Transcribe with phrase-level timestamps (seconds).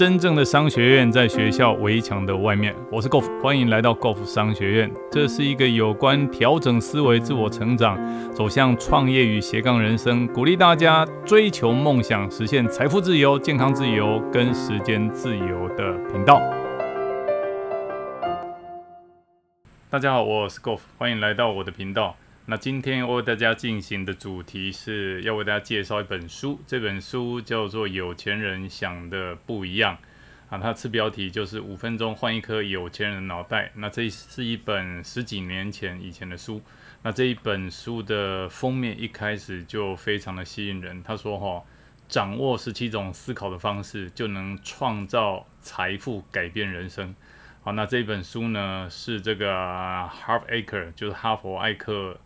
[0.00, 2.74] 真正的商学院在学校围墙的外面。
[2.90, 4.90] 我是 Golf，欢迎来到 Golf 商学院。
[5.12, 7.98] 这是一个有关调整思维、自我成长、
[8.32, 16.40] 走向创业与斜杠人生，鼓励大家追求梦想、实现财富自由、健康自由跟时间自由的频道。
[19.90, 22.16] 大家好，我是 Golf，欢迎来到我的频道。
[22.46, 29.96] 那今天我为大家进行的主题是要为大家介绍一本书，这本书叫做《有钱人想的不一样》
[30.52, 33.70] 啊，它次标题就是五分钟换一颗有钱人脑袋。
[33.76, 36.60] 那这是一本十几年前以前的书，
[37.02, 41.00] 那这一本书的封面一开始就非常的吸引人。
[41.04, 41.62] 他说：“哈，
[42.08, 47.14] 掌握十七种思考的方式，就能创造财富，改变人生。”
[47.62, 52.18] 好，那这本书呢是这个 Harv Aker，就是哈佛艾克。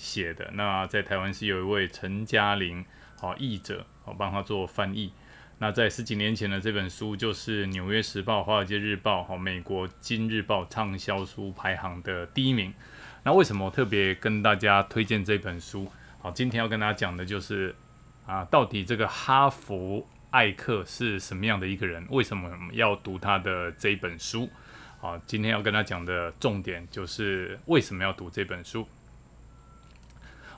[0.00, 2.82] 写的那在台湾是有一位陈嘉玲
[3.18, 5.12] 好译者好帮他做翻译。
[5.58, 12.72] 那在十几年前的这本书就是《纽约时报》《华尔街日报》好美国《今日报》畅销书排行的第一名。
[13.24, 15.86] 那为什么特别跟大家推荐这本书？
[16.22, 17.74] 好，今天要跟大家讲的就是
[18.24, 22.06] 啊，到底这个哈佛艾克是什么样的一个人？
[22.08, 24.48] 为什么要读他的这本书？
[24.98, 28.88] 好，今天要跟他讲的重点就是为什么要读这本书。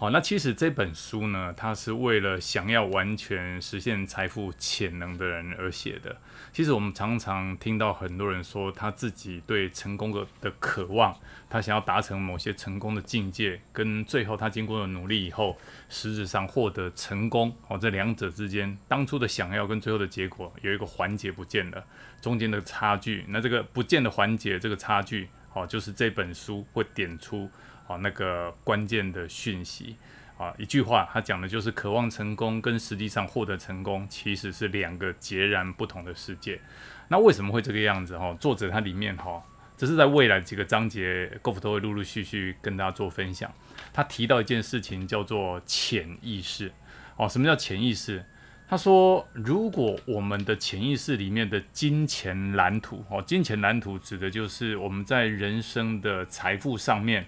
[0.00, 6.16] 好，那其实这本书呢，它是为了想要完全实现财富潜能的人而写的。
[6.52, 11.16] 其实我们常常听到很多人说，他自己对成功的的渴望，
[11.50, 21.84] 他想要达成某些成功的境界，跟最后他经过了努力以后，实质上获得成功，哦，这两者之间，当初的想要跟最后的结果有一个环节不见了，
[22.20, 27.50] 中间的差距，那这个不见的环节，这个差距，哦，就是这本书会点出。
[27.88, 29.96] 啊，那个关键的讯息
[30.36, 36.60] 啊，一句话，他讲的就是渴望成功跟实际上获得成功其实是两个截然不同的世界。
[37.08, 38.16] 那为什么会这个样子？
[38.16, 39.42] 哈，作者他里面哈，
[39.76, 43.50] 这是在未来几个章节，Golf 都会陆陆续续跟大家做分享。
[43.92, 46.70] 他提到一件事情叫做潜意识。
[47.16, 48.22] 哦，什么叫潜意识？
[48.68, 57.26] 他说，如果我们的潜意识里面的金钱蓝图，哦，金钱蓝图指的就是我们在人生的财富上面。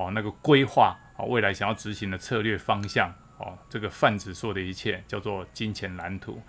[0.00, 6.40] 哦，那个规划哦，未来想要执行的策略方向哦，这个泛指所有的一切叫做金钱蓝图。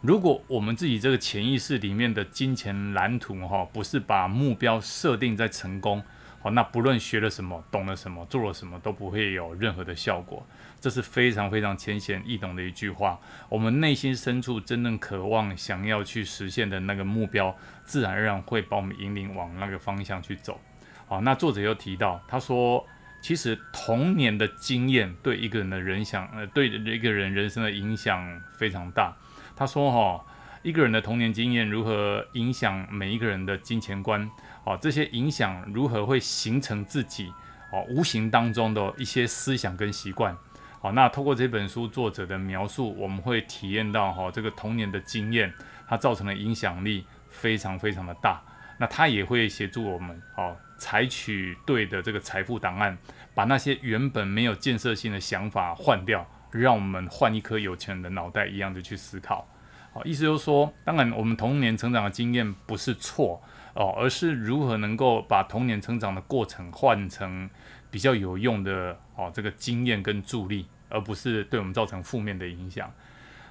[0.00, 6.02] 如果我们自己这个潜意识里面的金钱蓝图哈，不是把目标设定在成功，
[6.42, 10.44] 哦，那不论学了什么、懂了什么、做了什么，都不会有任何的效果。
[10.80, 13.20] 这是非常非常浅显易懂的一句话。
[13.48, 20.60] 我们内心深处真正渴望、想要去实现的那个目标，自然而然会把我们引领往那个方向去走。
[21.06, 22.84] 好，那作者又提到，他说。
[23.20, 29.16] 其实童年的经验对一个人的人想，呃，对一个人人生的影响非常大。
[29.56, 30.24] 他说：“哈，
[30.62, 34.30] 一个人的童年经验如何影响每一个人的金钱观？
[34.64, 37.32] 哦，这些影响如何会形成自己
[37.72, 40.36] 哦无形当中的一些思想跟习惯？
[40.80, 45.52] 好，那透过这本书作者的描述，我们会体验到哈这个童年的经验，
[45.88, 48.40] 它造成的影响力非常非常的大。
[48.78, 52.96] 那它也会协助我们，哦。”采取对的这个财富档案，
[53.34, 59.48] 把那些原本没有建设性的想法换掉，让我们换一颗有钱人的脑袋一样的去思考。
[59.92, 63.42] 好，意思就是说，当然我们童年成长的经验不是错
[63.74, 67.48] 哦，而是如何能够把童年成长的过程换成
[67.90, 72.92] 比较有用的哦这个经验跟助力，而不是对我们造成负面的影响。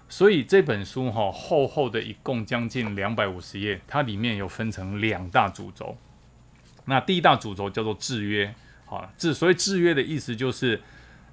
[0.07, 5.97] 所以这本书哈厚厚的一共将近两百五十页，它里面有分成两大主轴。
[6.85, 8.53] 那第一大主轴叫做制约，
[8.85, 10.81] 好，制所以制约的意思就是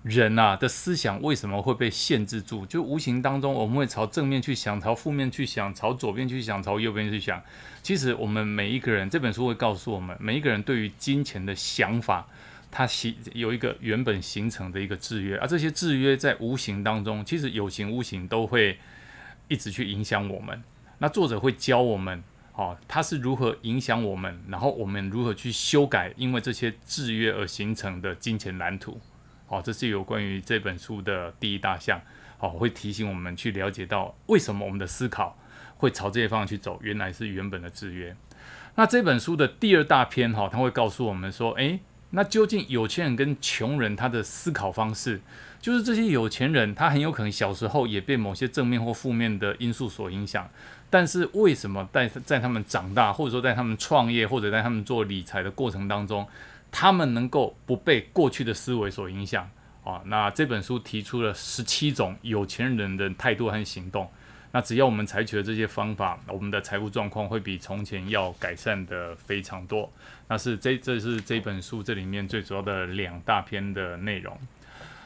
[0.03, 2.65] 人呐的思想为什么会被限制住？
[2.67, 7.43] 就无形当中我们会朝正面去想，朝负面去想，朝左边去想，朝右边去想。
[7.83, 12.27] 其实我们每一个人，这本书会告诉我们，每一个人对于金钱的想法，
[12.71, 18.79] 它形有一个原本形成的一个制约，而这些制约在无形当中，其实有形无形都会
[19.49, 20.63] 一直去影响我们。
[20.99, 22.25] 那作者会教我们。
[22.55, 29.01] 哦，它是如何影响我们，然后我们如何去修改，因为这些制约而形成的金钱蓝图。
[29.47, 32.01] 好，这是有关于这本书的第一大项。
[32.37, 35.39] 好，会提醒我们去了解到为什么我们的思考
[35.77, 38.15] 会朝这些方向去走，原来是原本的制约。
[38.75, 41.81] 那这本书的第二大篇哈，他会告诉我们说，诶，
[42.11, 45.21] 那究竟有钱人跟穷人他的思考方式，
[45.61, 50.51] 就是这些有钱人他很有可能小时候也被某些正面或负面的因素所影响。
[50.93, 56.29] 但是为什么在在他们长大，或者说在他们创业，或者在他们做理财的过程当中，
[56.71, 59.49] 他们能够不被过去的思维所影响
[59.85, 60.03] 啊？
[60.05, 64.07] 那这本书提出了十七种有钱人的态度和行动。
[64.51, 69.91] 那只要我们采取了这些方法，我们的财务状况会比从前要改善的非常多。
[70.29, 74.37] 那是这这是这本书这里面最主要的两大篇的内容。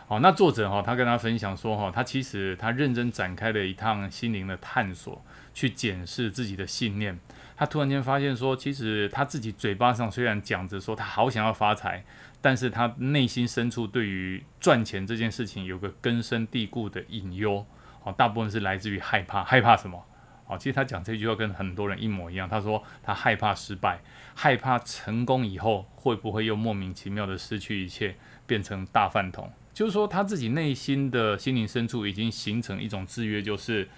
[0.09, 5.21] 好，那作者哈，他跟他分享说哈，他其实他认真展开了一趟心灵的探索，
[5.57, 7.19] 去检视自己的信念。
[7.57, 12.05] 他突然间发现说，其实他自己嘴巴上虽然讲着说他好想要发财，
[12.43, 17.65] 但是他内心深处对于赚钱这件事情有个根深蒂固的隐忧。
[18.03, 20.05] 好，大部分是来自于害怕，害怕什么？
[20.45, 22.47] 好，其实他讲这句话跟很多人一模一样。
[22.47, 24.03] 他说他害怕失败，
[24.35, 28.17] 害怕成功以后会不会又莫名其妙的失去一切，
[28.47, 29.51] 变成大饭桶。
[29.73, 33.89] 就是说，他自己内心的心灵深处已经形成一种制约，就是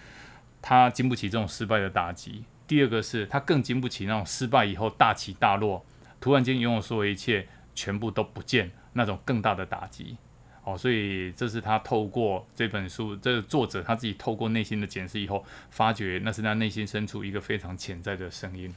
[0.60, 2.44] 他经不起这种失败的打击。
[2.66, 5.84] 第二个是他更经不起那种失败以后大起大落，
[6.20, 10.16] 突然间拥有所有一切全部都不见那种更大的打击。
[10.64, 18.74] 哦，所以这是他透过这本书，这个作者他自己透过内心的检视以后，发觉那是他内心深处一个非常潜在的声音。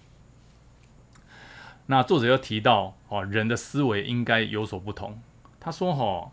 [1.88, 5.22] 那作者又提到，哦，人的思维应该有所不同。
[5.60, 6.32] 他说，哈。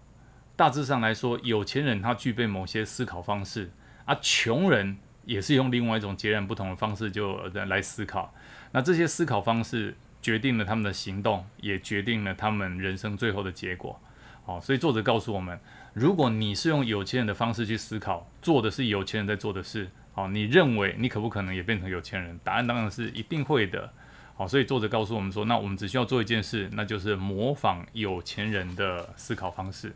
[0.55, 3.71] 大致上来说，有钱人他具备某些思考方式，
[4.05, 4.99] 而穷人
[5.29, 8.35] 也是用另外一种截然不同的方式就来思考。
[8.73, 14.01] 那这些思考方式决定了他们的行动，也决定了他们人生最后的结果。
[14.47, 15.61] 好，所以作者告诉我们，
[15.93, 22.41] 如果你是用有钱人的方式去思考，做的是有钱人在做的事，好，你认为你可不可能也变成有钱人？
[22.43, 23.93] 答案当然是一定会的。
[24.35, 29.95] 好，所以作者告诉我们说，那我们只需要做一件事，那就是模仿有钱人的思考方式。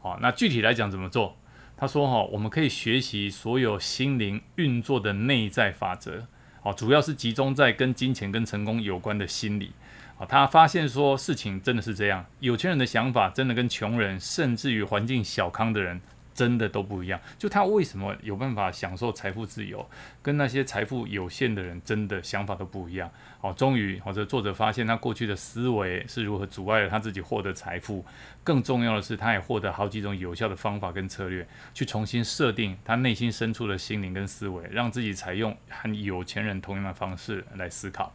[0.00, 1.36] 好，那具体来讲怎么做？
[1.80, 6.26] 他说哈，我们可以学习所有心灵运作的内在法则。
[6.62, 9.72] 哦，主要是集中在跟金钱跟成功有关的心理。
[10.18, 15.98] 哦，他发现说事情真的是这样，有钱人的想法真的跟穷人，甚至于环境小康的人。
[16.34, 19.84] 真的都不一样，就他为什么有办法享受财富自由，
[20.22, 23.10] 跟那些财富有限的人真的想法都不一样。
[23.40, 28.04] 好，终于，好，这作者发现他过去的思维是如何阻碍了他自己获得财富。
[28.42, 38.12] 更重要的是，他也获得好几种有效的方法跟策略，去重新设定他内心深处的心灵跟思维，让自己采用和有钱人同样的方式来思考。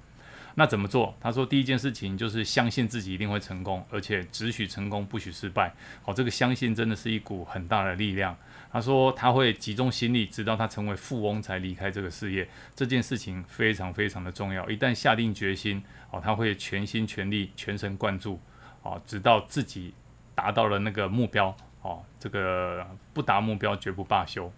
[0.57, 1.13] 那怎么做？
[1.19, 5.73] 他说，第一件事情就是相信自己一定会成功，而且只许成功，不许失败。
[6.01, 8.35] 好，这个相信真的是一股很大的力量。
[8.71, 12.47] 他说，他会集中心力，直到他成为富翁才离开这个事业。
[12.73, 14.69] 这件事情非常非常的重要。
[14.69, 18.39] 一旦下定决心，哦，他会全心全力、全神贯注，
[18.81, 19.93] 哦，直到自己
[20.33, 24.49] 达到了那个目标，哦，这个不达目标绝不罢休。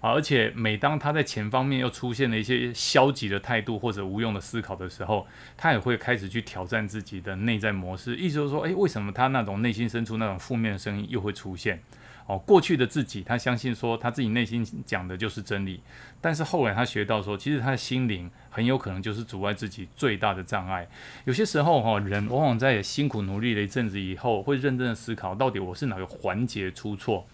[0.00, 0.10] 啊！
[0.12, 5.26] 而且每当他在钱方面又出现了一些消极的态度或者无用的思考的时候，
[5.56, 8.16] 他也会开始去挑战自己的内在模式。
[8.16, 11.82] 意思就是说，诶，为什么他那种内心深处那种负面的声音又会出现？
[12.26, 15.82] 哦，过去的自己他相信说他自己内心讲的就是真理，
[16.20, 20.86] 但是后来他学到说，其实他的心灵很有可能就是阻碍自己最大的障碍。
[21.24, 27.26] 有些时候哈，人往往在辛苦努力了一阵子以后，会认真的思考，到底我是哪个环节出错。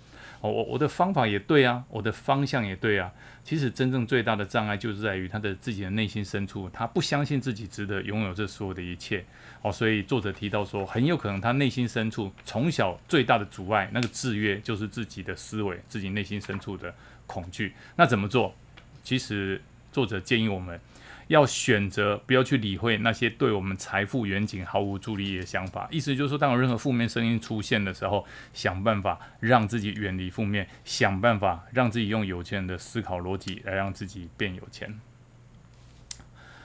[0.46, 3.12] 我我的方法也对啊，我的方向也对啊。
[3.44, 9.24] 其实真正最大的障碍就是在于他的自己的内心深处，他不相信自己值得拥有这所有的一切。
[9.62, 16.94] 哦，所以作者提到说，很有可能他内心深处从小最大的阻碍，那个制约就是自己的思维，自己内心深处的
[17.26, 17.74] 恐惧。
[17.94, 18.54] 那怎么做？
[19.04, 19.60] 其实
[19.92, 20.80] 作者建议我们。
[21.28, 35.00] 要选择不要去理会那些对我们财富远景毫无助力的想法，意思就是说，当有任何负面声音出现的时候，想办法让自己远离负面，想办法让自己用有钱人的思考逻辑来让自己变有钱。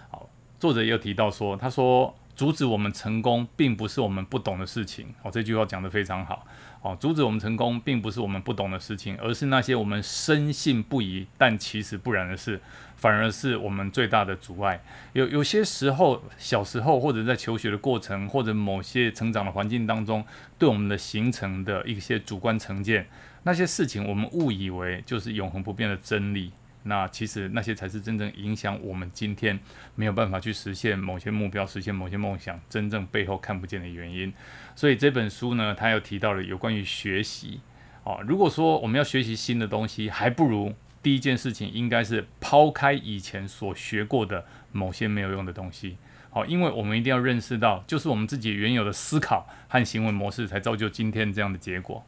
[0.09, 2.15] 好，作者又提到说，他说。
[2.35, 5.13] 阻止我们成功，并不是我们不懂的事情。
[5.21, 6.45] 哦，这句话讲得非常好。
[6.81, 12.59] 哦，阻止我们成功，并不是我们不懂的事情，而是那些我们深信不疑，但其实不然的事，
[12.95, 14.81] 反而是我们最大的阻碍。
[15.13, 20.25] 有有些时候，小时候或者在求学的过程，或者某些成长的环境当中，
[20.57, 23.07] 对我们的形成的一些主观成见，
[23.43, 26.51] 那些事情，我们误以为就是永恒不变的真理。
[26.83, 29.59] 那其实那些才是真正影响我们今天
[29.95, 34.33] 没有办法去实现某些目标、实现某些梦想真正背后看不见的原因。
[34.75, 37.59] 所以这本书呢，它又提到了有关于学习。
[38.03, 40.73] 哦，如果说我们要学习新的东西，还不如
[41.03, 45.97] 第一件事情应该是抛开以前所学过的某些没有用的东西。
[46.31, 52.03] 好，因为我们一定要认识到，就是我们自己原有的思考和行为模式，才造就今天这样的结果。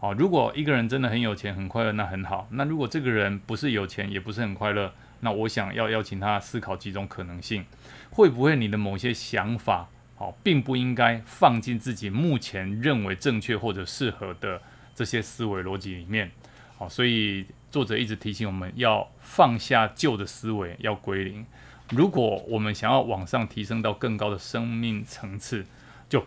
[0.00, 2.48] 哦，如果一个人真的很有钱、很快乐，那很好。
[2.52, 7.66] 那如果这个人不是有钱，也不是很快乐，那我想要邀请他思考几种可能性：
[8.10, 14.62] 会不会你的某些想法，哦，并不应该放进自己目前认为正确或者适合的
[14.94, 16.30] 这些思维逻辑里面？
[16.78, 21.44] 好，所以作者一直提醒我们要放下旧的思维，要归零。
[21.90, 25.66] 如果我们想要往上提升到更高的生命层次，
[26.08, 26.24] 就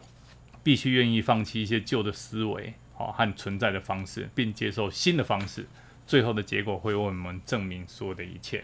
[0.61, 5.65] 必须愿意放弃一些旧的思维，好和存在的方式，并接受新的方式。
[6.05, 8.63] 最后的结果会为我们证明所有的一切。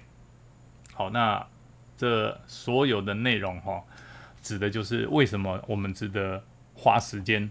[0.94, 1.46] 好，那
[1.96, 3.84] 这所有的内容哈，
[4.42, 6.44] 指的就是为什么我们值得
[6.74, 7.50] 花时间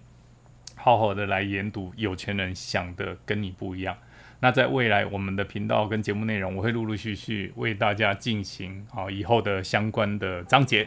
[0.76, 1.92] 好好的来研读。
[1.96, 3.96] 有钱人想的跟你不一样。
[4.40, 10.86] 那在未来，我们的频道跟节目内容，我会陆陆续续为大家进行好以后的相关的章节。